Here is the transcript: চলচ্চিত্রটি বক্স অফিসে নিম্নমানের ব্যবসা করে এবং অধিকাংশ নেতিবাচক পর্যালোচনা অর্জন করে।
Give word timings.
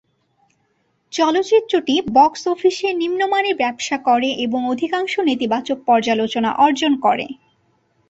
চলচ্চিত্রটি 1.13 1.95
বক্স 2.13 2.41
অফিসে 2.47 2.89
নিম্নমানের 2.93 3.55
ব্যবসা 3.55 3.97
করে 4.07 4.29
এবং 4.45 4.59
অধিকাংশ 4.65 5.13
নেতিবাচক 5.29 5.77
পর্যালোচনা 5.87 6.49
অর্জন 6.57 6.93
করে। 7.05 7.25